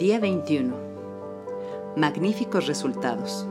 [0.00, 0.74] Día 21.
[1.94, 3.46] Magníficos resultados.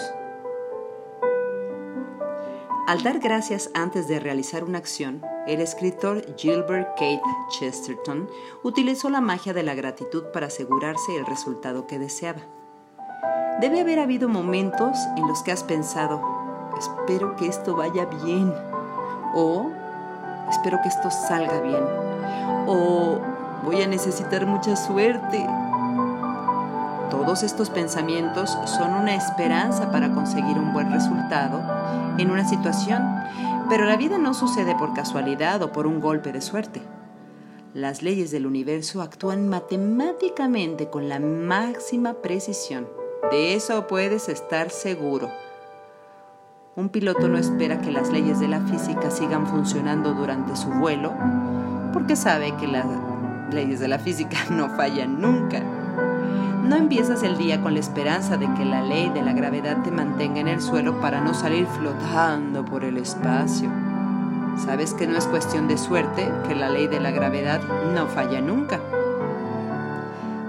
[2.88, 7.20] Al dar gracias antes de realizar una acción, el escritor Gilbert Keith
[7.50, 8.30] Chesterton
[8.64, 12.61] utilizó la magia de la gratitud para asegurarse el resultado que deseaba.
[13.62, 16.20] Debe haber habido momentos en los que has pensado,
[16.80, 18.52] espero que esto vaya bien,
[19.36, 19.70] o
[20.50, 21.84] espero que esto salga bien,
[22.66, 23.20] o
[23.64, 25.46] voy a necesitar mucha suerte,
[27.12, 31.62] todos estos pensamientos son una esperanza para conseguir un buen resultado
[32.18, 33.04] en una situación,
[33.70, 36.82] pero la vida no sucede por casualidad o por un golpe de suerte.
[37.76, 43.01] Las leyes del universo actúan matemáticamente con la máxima precisión.
[43.30, 45.30] De eso puedes estar seguro.
[46.76, 51.14] Un piloto no espera que las leyes de la física sigan funcionando durante su vuelo
[51.94, 52.86] porque sabe que las
[53.52, 55.62] leyes de la física no fallan nunca.
[56.64, 59.92] No empiezas el día con la esperanza de que la ley de la gravedad te
[59.92, 63.70] mantenga en el suelo para no salir flotando por el espacio.
[64.58, 67.62] Sabes que no es cuestión de suerte, que la ley de la gravedad
[67.94, 68.80] no falla nunca.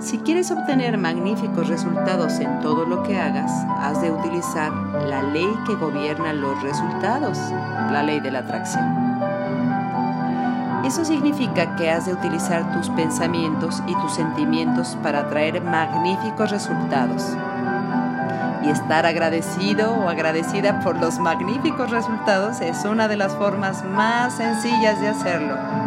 [0.02, 4.72] Si quieres obtener magníficos resultados en todo lo que hagas, has de utilizar
[5.08, 7.38] la ley que gobierna los resultados,
[7.92, 8.84] la ley de la atracción.
[10.84, 17.22] Eso significa que has de utilizar tus pensamientos y tus sentimientos para atraer magníficos resultados.
[18.64, 24.34] Y estar agradecido o agradecida por los magníficos resultados es una de las formas más
[24.34, 25.81] sencillas de hacerlo.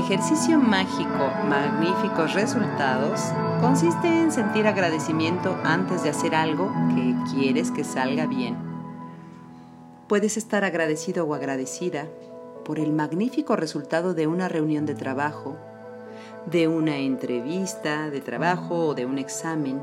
[0.00, 3.20] Ejercicio mágico Magníficos Resultados
[3.60, 8.56] consiste en sentir agradecimiento antes de hacer algo que quieres que salga bien.
[10.08, 12.06] Puedes estar agradecido o agradecida
[12.64, 15.56] por el magnífico resultado de una reunión de trabajo,
[16.46, 19.82] de una entrevista de trabajo o de un examen,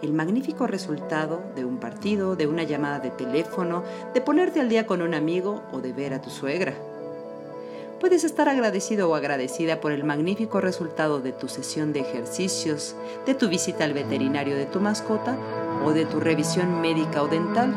[0.00, 4.86] el magnífico resultado de un partido, de una llamada de teléfono, de ponerte al día
[4.86, 6.72] con un amigo o de ver a tu suegra.
[8.00, 12.96] Puedes estar agradecido o agradecida por el magnífico resultado de tu sesión de ejercicios,
[13.26, 15.36] de tu visita al veterinario de tu mascota
[15.84, 17.74] o de tu revisión médica o dental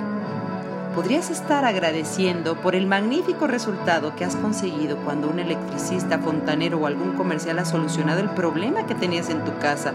[0.94, 6.86] podrías estar agradeciendo por el magnífico resultado que has conseguido cuando un electricista, fontanero o
[6.86, 9.92] algún comercial ha solucionado el problema que tenías en tu casa.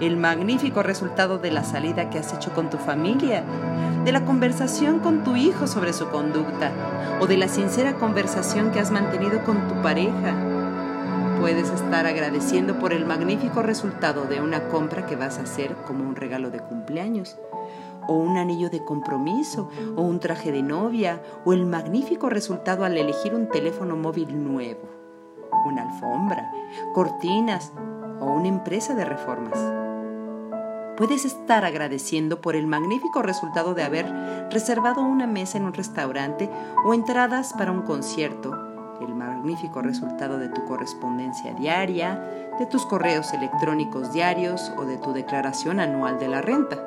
[0.00, 3.42] El magnífico resultado de la salida que has hecho con tu familia,
[4.04, 6.70] de la conversación con tu hijo sobre su conducta
[7.20, 10.36] o de la sincera conversación que has mantenido con tu pareja.
[11.40, 16.08] Puedes estar agradeciendo por el magnífico resultado de una compra que vas a hacer como
[16.08, 17.36] un regalo de cumpleaños
[18.06, 22.96] o un anillo de compromiso, o un traje de novia, o el magnífico resultado al
[22.96, 24.88] elegir un teléfono móvil nuevo,
[25.66, 26.50] una alfombra,
[26.94, 27.70] cortinas
[28.18, 29.87] o una empresa de reformas.
[30.98, 34.04] Puedes estar agradeciendo por el magnífico resultado de haber
[34.50, 36.50] reservado una mesa en un restaurante
[36.84, 38.52] o entradas para un concierto,
[39.00, 45.12] el magnífico resultado de tu correspondencia diaria, de tus correos electrónicos diarios o de tu
[45.12, 46.84] declaración anual de la renta.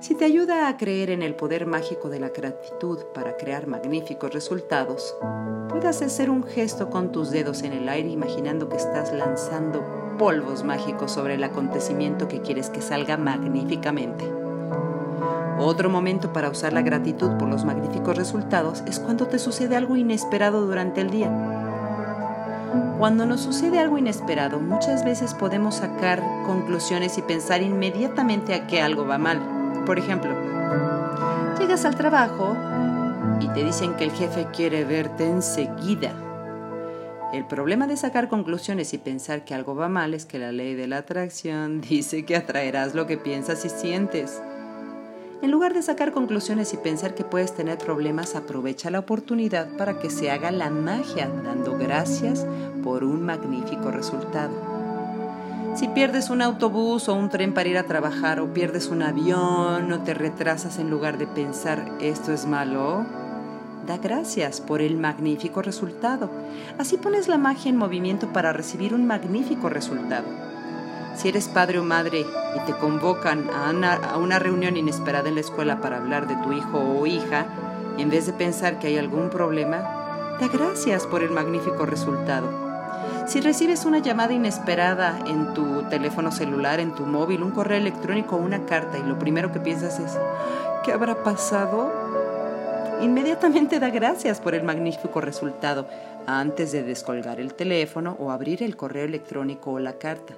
[0.00, 4.32] Si te ayuda a creer en el poder mágico de la gratitud para crear magníficos
[4.32, 5.14] resultados,
[5.68, 10.64] puedes hacer un gesto con tus dedos en el aire imaginando que estás lanzando polvos
[10.64, 14.24] mágicos sobre el acontecimiento que quieres que salga magníficamente.
[15.58, 19.96] Otro momento para usar la gratitud por los magníficos resultados es cuando te sucede algo
[19.96, 21.30] inesperado durante el día.
[22.98, 28.80] Cuando nos sucede algo inesperado, muchas veces podemos sacar conclusiones y pensar inmediatamente a que
[28.80, 29.40] algo va mal.
[29.86, 30.34] Por ejemplo,
[31.58, 32.56] llegas al trabajo
[33.40, 36.12] y te dicen que el jefe quiere verte enseguida.
[37.32, 40.74] El problema de sacar conclusiones y pensar que algo va mal es que la ley
[40.74, 44.40] de la atracción dice que atraerás lo que piensas y sientes.
[45.42, 49.98] En lugar de sacar conclusiones y pensar que puedes tener problemas, aprovecha la oportunidad para
[49.98, 52.46] que se haga la magia dando gracias
[52.82, 54.54] por un magnífico resultado.
[55.74, 59.92] Si pierdes un autobús o un tren para ir a trabajar o pierdes un avión
[59.92, 63.04] o te retrasas en lugar de pensar esto es malo,
[63.86, 66.28] da gracias por el magnífico resultado.
[66.78, 70.26] Así pones la magia en movimiento para recibir un magnífico resultado.
[71.14, 75.80] Si eres padre o madre y te convocan a una, reunión inesperada en la escuela
[75.80, 77.46] para hablar de tu hijo o hija,
[77.96, 79.78] en vez de pensar que hay algún problema,
[80.38, 82.66] da gracias por el magnífico resultado.
[83.26, 88.36] Si recibes una llamada inesperada en tu teléfono celular, en tu móvil, un correo electrónico
[88.36, 90.18] o una carta y lo primero que piensas es,
[90.84, 91.90] ¿qué habrá pasado?
[93.02, 95.86] Inmediatamente da gracias por el magnífico resultado
[96.26, 100.34] antes de descolgar el teléfono o abrir el correo electrónico o la carta.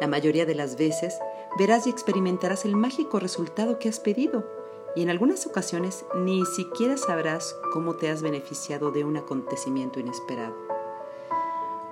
[0.00, 1.18] La mayoría de las veces
[1.58, 4.44] verás y experimentarás el mágico resultado que has pedido
[4.96, 10.54] y en algunas ocasiones ni siquiera sabrás cómo te has beneficiado de un acontecimiento inesperado.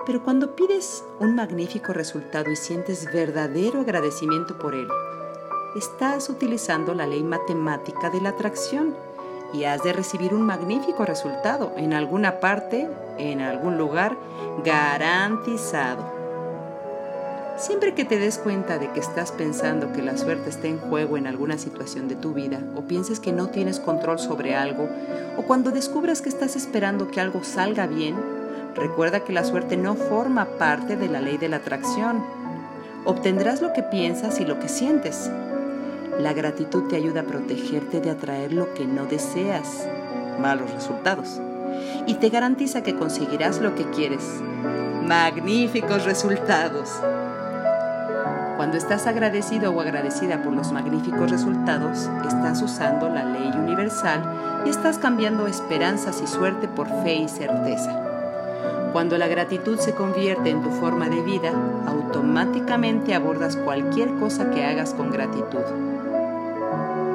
[0.07, 4.89] Pero cuando pides un magnífico resultado y sientes verdadero agradecimiento por él,
[5.77, 8.95] estás utilizando la ley matemática de la atracción
[9.53, 12.89] y has de recibir un magnífico resultado en alguna parte,
[13.19, 14.17] en algún lugar,
[14.65, 16.21] garantizado.
[17.57, 21.19] Siempre que te des cuenta de que estás pensando que la suerte está en juego
[21.19, 24.89] en alguna situación de tu vida, o pienses que no tienes control sobre algo,
[25.37, 28.17] o cuando descubras que estás esperando que algo salga bien,
[28.75, 32.25] recuerda que la suerte no forma parte de la ley de la atracción.
[33.05, 35.31] Obtendrás lo que piensas y lo que sientes.
[36.21, 39.89] La gratitud te ayuda a protegerte de atraer lo que no deseas,
[40.39, 41.41] malos resultados,
[42.07, 44.23] y te garantiza que conseguirás lo que quieres,
[45.07, 46.91] magníficos resultados.
[48.59, 54.69] Cuando estás agradecido o agradecida por los magníficos resultados, estás usando la ley universal y
[54.69, 57.99] estás cambiando esperanzas y suerte por fe y certeza.
[58.93, 61.51] Cuando la gratitud se convierte en tu forma de vida,
[61.87, 65.63] automáticamente abordas cualquier cosa que hagas con gratitud,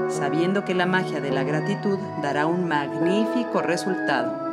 [0.10, 4.46] sabiendo que la magia de la gratitud dará un magnífico resultado.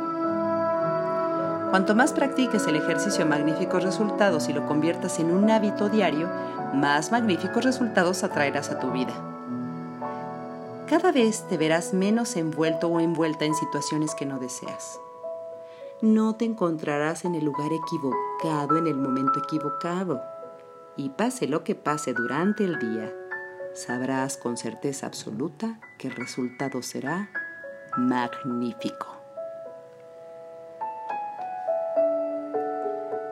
[1.69, 6.29] Cuanto más practiques el ejercicio magníficos resultados y lo conviertas en un hábito diario,
[6.73, 9.13] más magníficos resultados atraerás a tu vida.
[10.87, 14.99] Cada vez te verás menos envuelto o envuelta en situaciones que no deseas.
[16.01, 20.21] No te encontrarás en el lugar equivocado en el momento equivocado.
[20.97, 23.11] Y pase lo que pase durante el día,
[23.73, 27.29] sabrás con certeza absoluta que el resultado será
[27.97, 29.07] magnífico.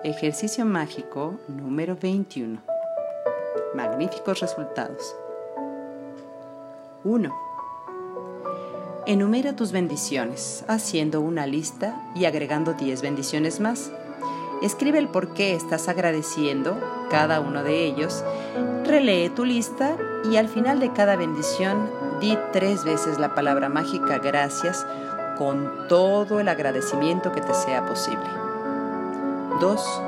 [0.04, 2.60] Ejercicio mágico número 21.
[3.76, 5.16] Magníficos resultados.
[7.04, 7.34] 1.
[9.06, 13.92] Enumera tus bendiciones, haciendo una lista y agregando 10 bendiciones más.
[14.62, 16.78] Escribe el por qué estás agradeciendo
[17.10, 18.24] cada uno de ellos,
[18.86, 19.98] relee tu lista
[20.30, 24.86] y al final de cada bendición di tres veces la palabra mágica gracias
[25.38, 28.28] con todo el agradecimiento que te sea posible.
[29.60, 30.02] 2.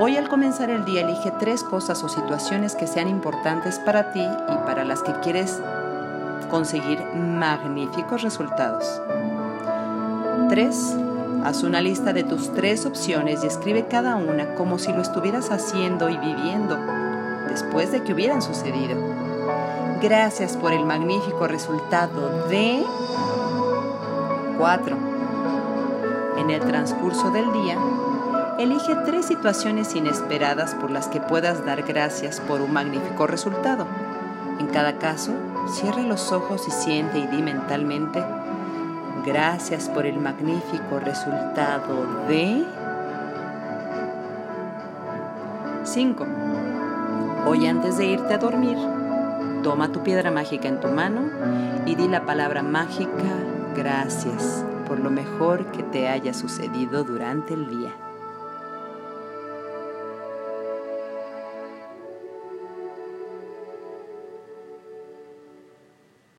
[0.00, 4.22] Hoy al comenzar el día elige tres cosas o situaciones que sean importantes para ti
[4.22, 5.60] y para las que quieres
[6.50, 9.02] conseguir magníficos resultados.
[10.48, 11.11] 3.
[11.44, 15.50] Haz una lista de tus tres opciones y escribe cada una como si lo estuvieras
[15.50, 16.78] haciendo y viviendo
[17.48, 18.96] después de que hubieran sucedido.
[20.00, 22.82] Gracias por el magnífico resultado de
[24.58, 24.96] 4.
[26.38, 27.76] En el transcurso del día,
[28.58, 33.86] Elige tres situaciones inesperadas por las que puedas dar gracias por un magnífico resultado.
[34.60, 35.32] En cada caso,
[35.68, 38.22] cierra los ojos y siente y di mentalmente,
[39.24, 42.64] gracias por el magnífico resultado de...
[45.84, 46.26] 5.
[47.46, 48.78] Hoy antes de irte a dormir,
[49.62, 51.22] toma tu piedra mágica en tu mano
[51.86, 53.10] y di la palabra mágica
[53.76, 57.92] gracias por lo mejor que te haya sucedido durante el día.